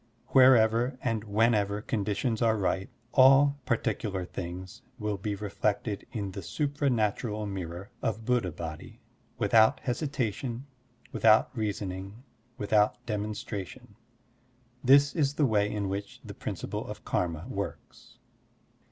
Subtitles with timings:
[0.29, 6.89] Wherever and whenever conditions are ripe, all particular things will be reflected in the supra
[6.89, 8.99] natural mirror of Buddha Body,
[9.37, 10.65] without hesitation,
[11.11, 12.23] without reasoning,
[12.57, 13.95] without demonstration.
[14.83, 18.17] This is the way in which the principle of karma works.